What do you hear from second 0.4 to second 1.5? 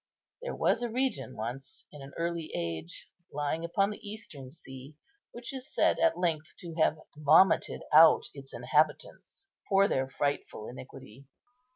There was a region